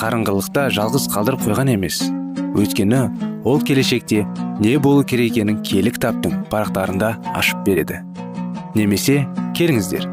қарыңғылықта 0.00 0.70
жалғыз 0.72 1.06
қалдырып 1.12 1.42
қойған 1.44 1.74
емес. 1.74 1.98
Өйткені 2.56 3.00
ол 3.44 3.60
келешекте 3.60 4.22
не 4.60 4.78
болу 4.80 5.04
керек 5.04 5.34
екенін 5.34 5.60
киелі 5.60 5.92
кітаптың 5.92 6.46
парақтарында 6.48 7.10
ашып 7.36 7.60
береді. 7.66 8.00
Немесе 8.74 9.26
келіңіздер 9.58 10.06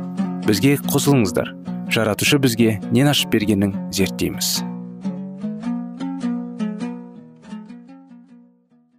бізге 0.47 0.75
қосылыңыздар. 0.91 1.53
Жаратушы 1.87 2.39
бізге 2.43 2.81
нен 2.91 3.07
ашып 3.07 3.31
бергенін 3.31 3.77
зерттейміз. 3.95 4.57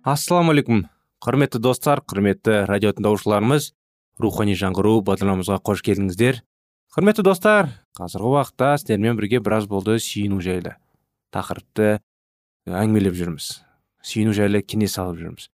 Ассалаумағалейкум 0.09 0.87
құрметті 1.21 1.61
достар 1.61 2.01
құрметті 2.01 2.63
радио 2.71 2.95
тыңдаушыларымыз 2.97 3.75
рухани 4.25 4.57
жаңғыру 4.57 5.03
бағдарламамызға 5.05 5.61
қош 5.69 5.85
келдіңіздер. 5.85 6.41
Құрметті 6.97 7.27
достар 7.27 7.69
қазіргі 7.99 8.31
уақытта 8.33 8.77
сіздермен 8.79 9.19
бірге 9.19 9.41
біраз 9.43 9.67
болды 9.67 9.99
сүйіну 9.99 10.41
жайлы. 10.45 10.77
Тақырыпты 11.35 11.99
әңгімелеп 12.71 13.17
жүрміз. 13.19 13.51
Сүйіну 14.07 14.35
жайлы 14.37 14.63
кеңес 14.63 14.95
алып 15.03 15.19
жүрміз. 15.21 15.49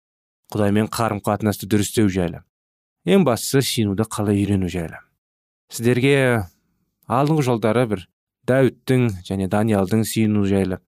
Құдаймен 0.50 0.88
қарым 0.90 1.20
қатынасты 1.22 1.68
дұрыстеу 1.70 2.08
жайлы. 2.10 2.42
Ең 3.04 3.26
бастысы 3.28 3.62
сүйінуді 3.62 4.08
қалай 4.10 4.40
үйрену 4.40 4.70
жайлы. 4.72 4.98
Сіздерге 5.70 6.46
алдыңғы 7.06 7.44
жолдары 7.46 7.86
бір 7.92 8.06
дәуіттің 8.48 9.10
және 9.28 9.48
даниялдың 9.52 10.06
сүйіну 10.08 10.46
жайлы 10.48 10.80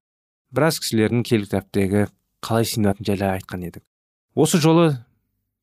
біраз 0.53 0.77
кісілердің 0.83 1.23
киелі 1.25 1.47
кітаптегі 1.47 2.05
қалай 2.45 2.67
сүйінатыны 2.69 3.07
жайлы 3.07 3.29
айтқан 3.31 3.65
едік. 3.65 3.83
Осы 4.37 4.59
жолы 4.61 4.91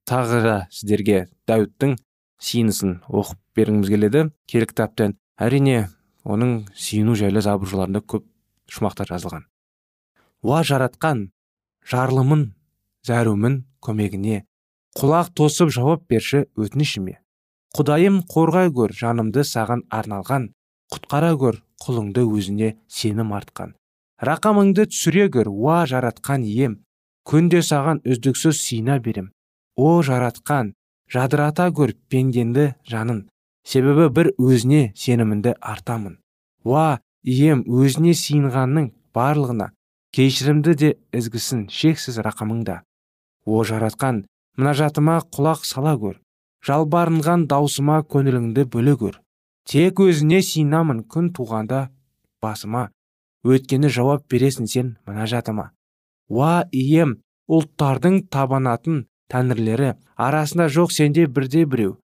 тағы 0.09 0.41
да 0.43 0.57
сіздерге 0.75 1.29
дәуіттің 1.51 1.95
сүйінісін 2.43 2.97
оқып 3.07 3.39
бергіміз 3.55 3.93
келеді. 3.93 4.25
Киелі 4.51 4.71
кітаптан 4.73 5.17
әрине 5.41 5.89
оның 6.25 6.67
сүйіну 6.77 7.17
жайлы 7.17 7.41
забыр 7.41 7.69
көп 8.07 8.27
шумақтар 8.69 9.09
жазылған. 9.11 9.47
Уа 10.43 10.63
жаратқан 10.63 11.31
жарлымын 11.91 12.53
зәрумін 13.07 13.65
көмегіне 13.81 14.45
құлақ 15.01 15.33
тосып 15.35 15.73
жауап 15.73 16.07
берші 16.09 16.45
өтінішіме 16.57 17.19
құдайым 17.77 18.23
қорғай 18.27 18.71
көр 18.75 18.93
жанымды 19.01 19.45
саған 19.47 19.85
арналған 19.95 20.49
құтқара 20.93 21.35
көр 21.39 21.61
құлыңды 21.85 22.25
өзіне 22.27 22.71
сенім 22.91 23.33
артқан. 23.37 23.75
Рақамыңды 24.21 24.89
түсіре 24.91 25.29
көр 25.33 25.49
уа 25.49 25.85
жаратқан 25.87 26.43
ием 26.45 26.81
күнде 27.25 27.63
саған 27.63 28.03
үздіксіз 28.05 28.59
сина 28.59 28.99
берем. 28.99 29.31
О 29.77 30.03
жаратқан 30.03 30.75
жадырата 31.09 31.71
көр 31.73 31.95
пенденді 32.11 32.75
жанын 32.91 33.29
себебі 33.71 34.09
бір 34.17 34.33
өзіне 34.39 34.81
сенімінді 34.99 35.55
артамын. 35.61 36.19
Уа 36.67 37.01
ием 37.23 37.63
өзіне 37.67 38.15
сиынғанның 38.19 38.91
барлығына. 39.15 39.71
Кешірімді 40.11 40.75
де 40.75 40.91
ізгісін 41.15 41.69
шексіз 41.71 42.19
рақымыңда. 42.27 42.81
О 43.47 43.63
жаратқан 43.65 44.25
мұнажатыма 44.59 45.21
құлақ 45.31 45.63
сала 45.65 45.95
көр 46.03 46.19
жалбарынған 46.67 47.47
даусыма 47.51 48.03
көңіліңді 48.11 48.67
бөле 48.75 48.97
көр 49.01 49.21
тек 49.71 50.03
өзіне 50.03 50.43
сиынамын 50.43 51.05
күн 51.07 51.31
туғанда 51.37 51.89
басыма. 52.43 52.89
Өткені 53.47 53.89
жауап 53.89 54.27
бересің 54.29 54.67
сен 54.69 54.97
мұнажатыма 55.07 55.71
уа 56.31 56.63
ием 56.71 57.17
ұлттардың 57.51 58.23
табанатын 58.35 59.05
тәңірлері 59.33 59.95
арасында 60.27 60.69
жоқ 60.77 60.95
сенде 60.95 61.27
бірде 61.27 61.65
біреу 61.73 61.97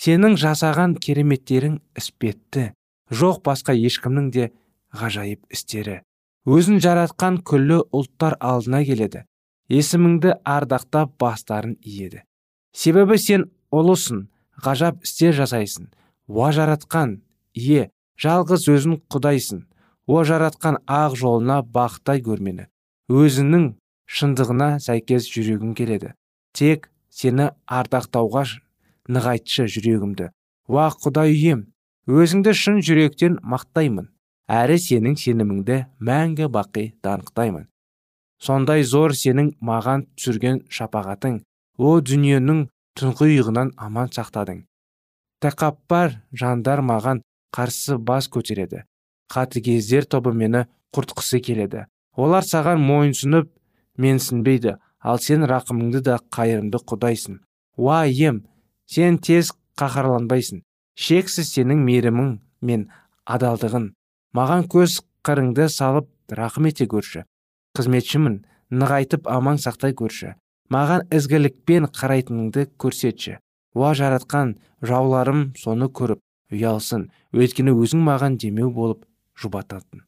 сенің 0.00 0.36
жасаған 0.40 0.94
кереметтерің 0.96 1.80
іспетті. 1.98 2.70
Жоқ 3.10 3.42
басқа 3.44 3.74
ешкімнің 3.76 4.30
де 4.32 4.50
ғажайып 4.96 5.42
істері. 5.52 6.00
Өзін 6.48 6.80
жаратқан 6.80 7.40
күллі 7.44 7.82
ұлттар 7.92 8.38
алдына 8.40 8.80
келеді. 8.86 9.26
Есіміңді 9.68 10.38
ардақтап 10.48 11.12
бастарын 11.20 11.76
иеді. 11.84 12.22
Себебі 12.72 13.18
сен 13.18 13.50
ұлысың 13.70 14.24
ғажап 14.64 15.04
істер 15.04 15.36
жасайсың. 15.36 15.90
Уа 16.30 16.48
жаратқан 16.54 17.18
ие 17.54 17.90
жалғыз 18.18 18.66
өзің 18.72 19.02
құдайсың. 19.12 19.66
О 20.06 20.24
жаратқан 20.24 20.80
ақ 20.88 21.14
жолына 21.20 21.60
бақтай 21.62 22.22
көрмені. 22.24 22.66
Өзінің 23.10 23.74
шындығына 24.10 24.80
сәйкес 24.82 25.28
жүрегім 25.30 25.76
келеді. 25.78 26.14
Тек 26.56 26.88
сені 27.10 27.50
ардақтауға 27.68 28.46
нығайтшы 29.10 29.66
жүрегімді. 29.74 30.30
Уа 30.70 30.86
құдай 30.94 31.34
үйем 31.34 31.66
өзіңді 32.06 32.54
шын 32.54 32.80
жүректен 32.86 33.40
мақтаймын. 33.42 34.08
Әрі 34.50 34.78
сенің 34.82 35.18
сеніміңді 35.18 35.82
мәңгі 36.06 36.48
бақи 36.50 36.88
данықтаймын 37.04 37.70
сондай 38.40 38.84
зор 38.84 39.12
сенің 39.16 39.52
маған 39.60 40.06
түсірген 40.16 40.62
шапағатың 40.72 41.40
о 41.78 41.92
дүниенің 42.00 42.66
тұңғиығынан 42.98 43.74
аман 43.86 44.12
сақтадың. 44.16 44.64
Тәкаппар 45.44 46.16
жандар 46.32 46.82
маған 46.84 47.22
қарсы 47.56 47.98
бас 47.98 48.28
көтереді. 48.28 48.84
Қатыгездер 49.32 50.08
тобы 50.08 50.32
мені 50.32 50.66
құртқысы 50.96 51.40
келеді. 51.44 51.86
Олар 52.16 52.44
саған 52.44 52.80
мойынсұнып 52.84 53.50
менсінбейді. 53.96 54.76
Ал 55.00 55.18
сен 55.18 55.46
рақымыңды 55.48 56.02
да 56.04 56.18
қайырымды 56.32 56.80
құдайсың. 56.84 57.38
Уа 57.76 58.04
ием 58.06 58.42
сен 58.90 59.18
тез 59.18 59.52
қаһарланбайсың. 59.78 60.62
Шексіз 60.98 61.52
сенің 61.54 61.84
мейірімің 61.86 62.30
мен 62.66 62.88
адалдығың. 63.24 63.90
Маған 64.36 64.66
көз 64.72 65.00
қырыңды 65.26 65.68
салып 65.70 66.10
рақым 66.34 66.68
ете 66.70 66.86
көрші. 66.90 67.24
Қызметшімін 67.78 68.40
нығайтып 68.70 69.28
аман 69.30 69.60
сақтай 69.62 69.94
көрші. 69.96 70.34
Маған 70.70 71.06
ізгілікпен 71.14 71.88
қарайтыныңды 71.94 72.66
көрсетші. 72.78 73.38
Уа 73.74 73.94
жаратқан 73.94 74.56
жауларым 74.82 75.52
соны 75.58 75.88
көріп 75.90 76.20
ұялсын. 76.54 77.08
Өйткені 77.34 77.74
өзің 77.74 78.02
маған 78.06 78.38
демеу 78.42 78.70
болып 78.74 79.06
жұбататын. 79.38 80.04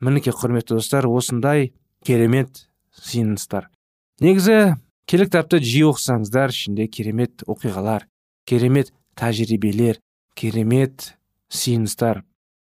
Мінекей 0.00 0.32
құрметті 0.32 0.78
достар 0.78 1.08
осындай 1.08 1.72
керемет 2.04 2.68
сыйыныстар. 2.92 3.68
Негізі 4.20 4.76
келі 5.08 5.24
кітапты 5.24 5.62
жиі 5.64 5.88
оқысаңыздар 5.88 6.52
ішінде 6.52 6.84
керемет 6.92 7.40
оқиғалар 7.48 8.04
керемет 8.44 8.90
тәжірибелер 9.16 10.02
керемет 10.36 11.14
сыйыныстар. 11.48 12.22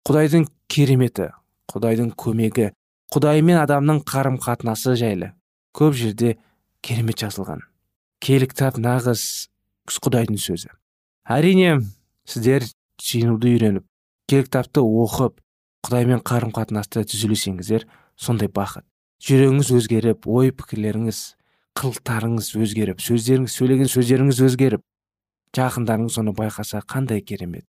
Құдайдың 0.07 0.47
кереметі 0.71 1.33
құдайдың 1.73 2.13
көмегі 2.15 2.71
құдай 3.13 3.43
мен 3.43 3.59
адамның 3.59 4.05
қарым 4.07 4.39
қатынасы 4.39 4.95
жайлы 5.01 5.33
көп 5.75 5.99
жерде 5.99 6.37
керемет 6.81 7.19
жазылған. 7.25 7.65
Киелі 8.23 8.49
кітап 8.53 8.79
нағыз 8.79 9.49
құдайдың 9.91 10.39
сөзі. 10.39 10.71
Әрине 11.27 11.81
сіздер 12.29 12.65
сүйінуді 13.03 13.51
үйреніп 13.57 13.87
киелі 14.31 14.47
кітапты 14.47 14.85
оқып 14.87 15.43
құдаймен 15.89 16.23
қарым 16.23 16.55
қатынасты 16.55 17.03
түзелесеңіздер 17.03 17.89
сондай 18.15 18.49
бақыт. 18.49 18.87
Жүрегіңіз 19.19 19.75
өзгеріп 19.75 20.29
ой 20.31 20.53
пікірлеріңіз 20.55 21.23
қылықтарыңыз 21.79 22.49
өзгеріп 22.59 23.03
сөздеріңіз 23.03 23.55
сөйлеген 23.55 23.91
сөздеріңіз 23.93 24.41
өзгеріп 24.49 24.83
жақындарыңыз 25.55 26.17
соны 26.19 26.33
байқаса 26.35 26.81
қандай 26.83 27.23
керемет. 27.23 27.65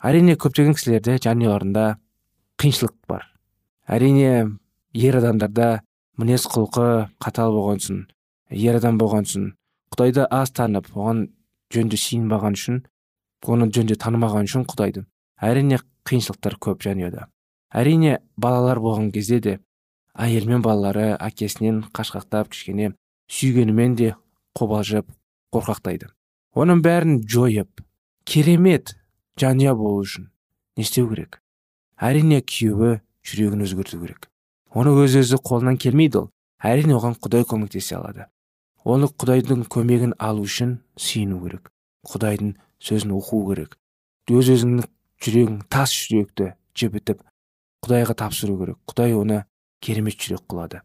Әрине 0.00 0.36
көптеген 0.40 0.76
кісілерде 0.78 1.18
жанұяларында 1.20 1.84
қиыншылық 2.60 2.94
бар. 3.08 3.26
Әрине 3.84 4.56
ер 4.96 5.18
адамдарда 5.20 5.82
мінез 6.16 6.46
құлқы 6.48 6.86
қатал 7.20 7.52
болған 7.52 7.82
соң 7.84 8.00
ер 8.50 8.80
адам 8.80 8.98
болған 9.00 9.28
соң 9.28 9.50
құдайды 9.92 10.24
аз 10.30 10.54
танып 10.56 10.88
оған 10.96 11.26
жөнді 11.74 12.00
сиынбаған 12.00 12.56
үшін 12.56 12.80
оны 13.46 13.68
жөнді 13.68 13.98
танымаған 14.00 14.48
үшін 14.48 14.64
құдайды. 14.72 15.04
Әрине 15.40 15.82
қиыншылықтар 16.08 16.56
көп 16.64 16.80
жанұяда. 16.86 17.28
Әрине 17.76 18.18
балалар 18.36 18.80
болған 18.80 19.12
кезде 19.12 19.40
де 19.40 19.58
әйел 20.16 20.48
мен 20.48 20.64
балалары 20.64 21.14
әкесінен 21.20 21.84
қашқақтап 21.94 22.50
кішкене 22.50 22.94
сүйгенімен 23.30 23.94
де 23.96 24.14
қобалжып 24.58 25.06
қорқақтайды. 25.54 26.10
Оның 26.58 26.82
бәрін 26.82 27.20
жойып 27.30 27.82
керемет 28.26 28.96
жанұя 29.38 29.74
болу 29.78 30.02
үшін 30.02 30.28
не 30.76 30.84
істеу 30.84 31.08
керек? 31.10 31.38
Әрине 32.00 32.40
күйеуі 32.42 33.00
жүрегін 33.26 33.64
өзгерту 33.66 34.00
керек. 34.02 34.28
Оны 34.74 34.94
өз 35.04 35.16
өзі 35.20 35.38
қолынан 35.44 35.78
келмейді 35.80 36.24
ол. 36.24 36.30
Әрине 36.60 36.96
оған 36.96 37.16
құдай 37.22 37.46
көмектесе 37.48 37.96
алады. 37.98 38.26
Оны 38.84 39.10
құдайдың 39.10 39.66
көмегін 39.70 40.14
алу 40.18 40.44
үшін 40.46 40.78
сүйіну 40.98 41.40
керек. 41.44 41.70
Құдайдың 42.08 42.54
сөзін 42.80 43.14
оқу 43.16 43.42
керек. 43.50 43.76
Өз 44.30 44.50
өзіңнің 44.54 44.86
жүрегің 45.20 45.58
тас 45.72 45.92
жүректі 45.92 46.52
жібітіп 46.78 47.22
құдайға 47.84 48.16
тапсыру 48.22 48.56
керек. 48.60 48.78
Құдай 48.88 49.16
оны 49.16 49.44
керемет 49.82 50.16
жүрек 50.20 50.46
қылады. 50.48 50.80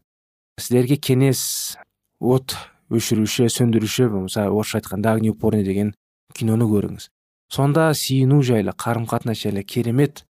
Сіздерге 0.60 0.98
кеңес 1.00 1.76
от 2.20 2.56
өшіруші 2.90 3.48
сөндіруші 3.50 4.08
болмаса 4.12 4.46
орысша 4.48 4.80
айтқанда 4.80 5.16
огнеупорный 5.16 5.64
деген 5.66 5.94
киноны 6.34 6.68
көріңіз. 6.70 7.10
Сонда 7.50 7.90
сүйіну 7.94 8.42
жайлы 8.42 8.72
қарым 8.72 9.06
қатынас 9.10 9.42
жайлы 9.42 9.62
керемет 9.62 10.24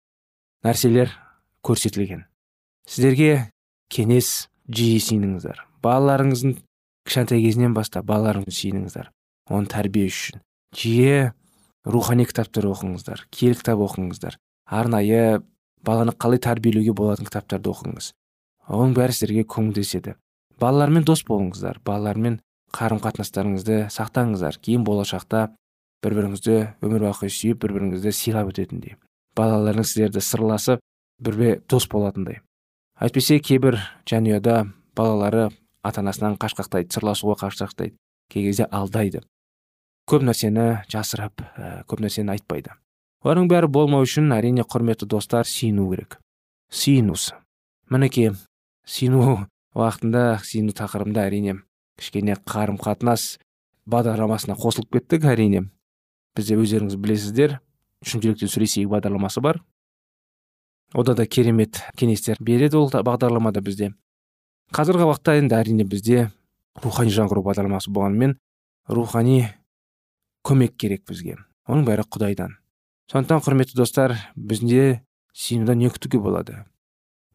нәрселер 0.64 1.12
көрсетілген. 1.66 2.26
Сіздерге 2.88 3.50
кеңес 3.94 4.50
жиі 4.70 5.00
сүйініңіздер 5.04 5.64
балаларыңыздың 5.84 6.58
кішкентай 7.08 7.44
кезінен 7.44 7.76
бастап 7.76 8.08
балаларыңызды 8.08 8.56
сүйініңіздер 8.60 9.10
оны 9.52 9.70
тәрбие 9.72 10.08
үшін. 10.08 10.42
Жиі 10.74 11.32
рухани 11.86 12.26
кітаптар 12.30 12.70
оқыңыздар 12.72 13.26
киелі 13.30 13.60
кітап 13.60 13.84
оқыңыздар. 13.84 14.38
Арнайы 14.66 15.42
баланы 15.84 16.16
қалай 16.16 16.40
тәрбиелеуге 16.42 16.96
болатын 16.96 17.28
кітаптарды 17.28 17.70
оқыңыз. 17.74 18.14
Оның 18.72 18.96
бәрі 18.96 19.16
сіздерге 19.16 19.44
көмектеседі 19.44 20.16
балалармен 20.62 21.06
дос 21.08 21.24
болыңыздар 21.28 21.80
балалармен 21.86 22.40
қарым 22.74 23.02
қатынастарыңызды 23.04 23.88
сақтаңыздар. 23.94 24.58
Кейін 24.62 24.86
болашақта 24.86 25.48
бір 26.04 26.18
біріңізді 26.18 26.58
өмір 26.84 27.08
бақи 27.10 27.30
сүйіп 27.32 27.62
бір 27.64 27.76
біріңізді 27.78 28.14
сыйлап 28.14 28.50
өтетіндей. 28.54 28.98
Балаларыңыз 29.38 29.94
сіздерді 29.94 30.24
сырласып 30.26 30.82
бірге 31.24 31.60
дос 31.70 31.88
болатындай. 31.90 32.42
Әйтпесе 33.00 33.40
кейбір 33.40 33.80
жанұяда 34.10 34.64
балалары 34.98 35.50
ата 35.84 36.02
анасынан 36.02 36.38
қашқақтайды 36.42 36.94
сырласуға 36.94 37.38
қашқақтайды 37.46 37.96
кей 38.30 38.48
кезде 38.48 38.68
алдайды. 38.72 39.24
Көп 40.10 40.26
нәрсені 40.28 40.84
жасырып 40.92 41.46
ә, 41.56 41.84
көп 41.88 42.04
нәрсені 42.04 42.34
айтпайды. 42.36 42.74
Оның 43.24 43.48
бәрі 43.48 43.70
болмау 43.72 44.04
үшін 44.04 44.34
әрине 44.36 44.66
құрметті 44.68 45.08
достар 45.08 45.48
сүйіну 45.48 45.88
керек. 45.94 46.18
Сүйінусы 46.74 47.38
мінекей 47.90 48.34
сүйіну 48.86 49.46
уақытында 49.74 50.40
сүйіну 50.46 50.74
тақырыбында 50.78 51.26
әрине 51.28 51.58
кішкене 52.00 52.38
қарым 52.50 52.78
қатынас 52.82 53.38
бағдарламасына 53.90 54.56
қосылып 54.58 54.98
кеттік 54.98 55.28
әрине. 55.30 55.68
Бізде 56.38 56.58
өздеріңіз 56.58 56.98
білесіздер 56.98 57.58
жүректен 58.06 58.50
сөйлесейік 58.50 58.90
бағдарламасы 58.94 59.42
бар. 59.44 59.62
Ода 60.94 61.16
да 61.18 61.26
керемет 61.26 61.82
кеңестер 61.98 62.38
береді 62.40 62.78
ол 62.78 62.90
бағдарламада 62.90 63.62
бізде. 63.62 63.94
Қазіргі 64.74 65.08
уақытта 65.08 65.38
енді 65.42 65.58
әрине 65.58 65.86
бізде 65.90 66.30
рухани 66.84 67.14
жаңғыру 67.14 67.44
бағдарламасы 67.46 67.94
болғанымен 67.94 68.38
рухани 68.90 69.48
көмек 70.46 70.78
керек 70.78 71.06
бізге. 71.10 71.38
Оның 71.70 71.86
бәрі 71.88 72.06
құдайдан. 72.10 72.58
Сондықтан 73.12 73.44
құрметті 73.46 73.78
достар 73.78 74.16
бізде 74.36 75.04
сүйінудан 75.34 75.82
не 75.82 75.92
күтуге 75.94 76.22
болады? 76.22 76.64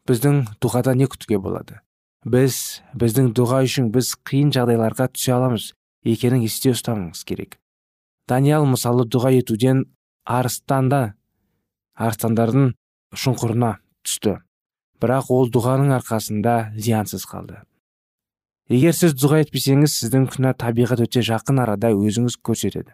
Біздің 0.09 0.45
дұғада 0.61 0.95
не 0.97 1.07
күтуге 1.09 1.39
болады? 1.41 1.79
Біз 2.25 2.81
біздің 2.99 3.31
дұға 3.37 3.63
үшін 3.67 3.89
біз 3.93 4.15
қиын 4.27 4.51
жағдайларға 4.55 5.09
түсе 5.13 5.33
аламыз 5.35 5.71
екенін 6.03 6.43
есте 6.43 6.73
ұстауыңыз 6.73 7.23
керек. 7.27 7.57
Даниял 8.27 8.67
мысалы 8.67 9.05
дұға 9.07 9.31
етуден 9.39 9.85
арыстанда 10.25 11.15
арыстандардың 11.95 12.73
шұңқырына 13.15 13.77
түсті. 14.05 14.37
Бірақ 14.99 15.31
ол 15.31 15.49
дұғаның 15.49 15.95
арқасында 15.95 16.55
зиянсыз 16.75 17.25
қалды. 17.27 17.61
Егер 18.69 18.93
сіз 18.93 19.15
дұға 19.17 19.39
етпесеңіз 19.45 19.95
сіздің 19.95 20.27
күнә 20.29 20.53
табиғат 20.59 21.01
өте 21.01 21.23
жақын 21.25 21.63
арада 21.63 21.89
өзіңіз 21.95 22.35
көрсетеді. 22.45 22.91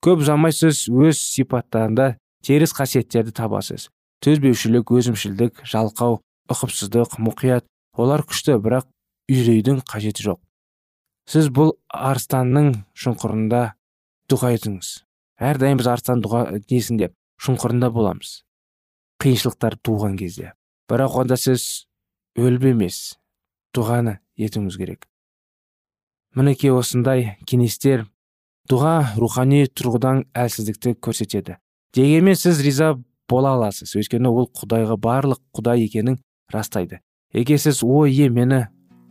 Көп 0.00 0.22
ұзамай 0.24 0.54
сіз 0.56 0.86
өз 0.88 1.18
сипаттарында 1.20 2.14
теріс 2.46 2.72
қасиеттерді 2.72 3.34
табасыз. 3.36 3.90
Төзбеушілік 4.24 4.94
өзімшілдік 4.96 5.60
жалқау 5.68 6.22
ұқыпсыздық 6.48 7.18
мұқият 7.20 7.66
олар 7.96 8.22
күшті 8.26 8.58
бірақ 8.62 8.88
үрейдің 9.30 9.82
қажеті 9.88 10.26
жоқ. 10.30 10.40
Сіз 11.30 11.50
бұл 11.54 11.76
арыстанның 11.94 12.72
шұңқырында 12.98 13.62
дұға 14.30 14.54
етіңіз. 14.56 14.88
Әрдайым 15.40 15.78
біз 15.80 15.90
арыстан 15.92 16.22
дұға 16.24 16.42
несінде 16.70 17.10
шұңқырында 17.40 17.90
боламыз. 17.94 18.40
Қиыншылықтар 19.22 19.78
туған 19.84 20.16
кезде. 20.18 20.54
Бірақ 20.90 21.20
онда 21.22 21.38
сіз 21.38 21.86
өліп 22.38 22.70
емес 22.72 23.20
дұғаны 23.76 24.18
етуіңіз 24.40 24.78
керек. 24.80 25.06
Мінекей 26.34 26.72
осындай 26.74 27.36
кеңестер 27.46 28.06
дұға 28.70 29.16
рухани 29.18 29.64
тұрғыдан 29.66 30.24
әлсіздікті 30.34 30.96
көрсетеді. 31.02 31.58
Дегенмен 31.94 32.36
сіз 32.38 32.60
риза 32.62 32.92
бола 33.30 33.54
аласыз. 33.56 33.96
Өйткені 33.98 34.30
ол 34.30 34.50
құдайға 34.54 34.98
барлық 35.00 35.40
құдай 35.56 35.86
екенін 35.86 36.20
растайды. 36.52 37.00
Егер 37.32 37.60
сіз 37.62 37.84
о 37.86 38.06
ие 38.10 38.26
мені 38.28 38.64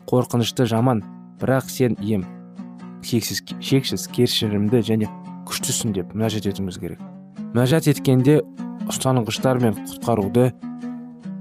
қорқынышты 0.10 0.66
жаман 0.68 1.00
бірақ 1.40 1.70
сен 1.72 1.94
ием 2.04 2.26
шексіз 3.00 3.40
шексіз 3.64 4.08
кешірімді 4.12 4.82
және 4.84 5.08
күштісің 5.48 5.94
деп 5.96 6.12
мінәжат 6.12 6.50
етуіміз 6.52 6.80
керек. 6.82 7.00
Мінәжат 7.54 7.88
еткенде 7.88 8.42
ұстанғыштар 8.92 9.62
мен 9.64 9.78
құтқаруды 9.86 10.50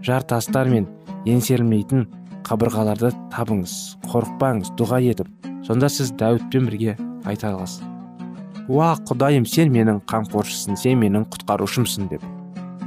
жар 0.06 0.22
тастар 0.22 0.70
мен 0.70 0.86
еңсерілмейтін 1.26 2.06
қабырғаларды 2.46 3.10
табыңыз 3.34 3.74
қорықпаңыз 4.06 4.70
дұға 4.78 5.02
етіп 5.10 5.50
сонда 5.66 5.90
сіз 5.90 6.14
дәуітпен 6.14 6.70
бірге 6.70 6.94
айта 7.26 7.56
аласыз. 7.56 7.82
Уа 8.68 8.94
құдайым 9.08 9.50
сен 9.50 9.74
менің 9.74 9.98
қамқоршысың 10.06 10.78
сен 10.78 11.02
менің 11.02 11.26
құтқарушымсың 11.34 12.06
деп. 12.14 12.22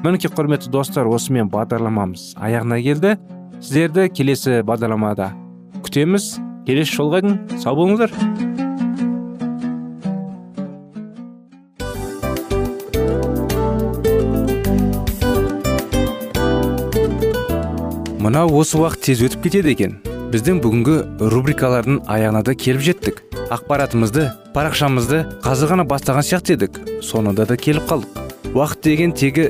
Мінекей 0.06 0.32
құрметті 0.32 0.72
достар 0.72 1.12
осымен 1.12 1.52
бағдарламамыз 1.52 2.38
аяғына 2.40 2.80
келді. 2.86 3.18
Сіздерді 3.62 4.10
келесі 4.10 4.62
бағдарламада 4.66 5.32
күтеміз. 5.86 6.40
Келесі 6.66 6.98
жолға 6.98 7.22
дейін 7.22 7.60
сау 7.62 7.78
болыңыздар. 7.78 8.12
Мынау 18.22 18.54
осы 18.62 18.78
уақыт 18.82 19.06
тез 19.08 19.22
өтіп 19.26 19.46
кетеді 19.46 19.74
екен. 19.76 19.98
Біздің 20.34 20.62
бүгінгі 20.64 20.98
рубрикалардың 21.34 22.04
аяғына 22.10 22.44
да 22.48 22.54
келіп 22.56 22.86
жеттік. 22.86 23.24
Ақпаратымызды 23.52 24.30
парақшамызды 24.56 25.26
қазір 25.44 25.74
ғана 25.74 25.86
бастаған 25.90 26.26
сияқты 26.26 26.56
едік. 26.56 26.78
Соңында 27.04 27.50
да 27.50 27.58
келіп 27.60 27.90
қалдық. 27.90 28.22
Уақыт 28.54 28.86
деген 28.86 29.12
тегі 29.18 29.50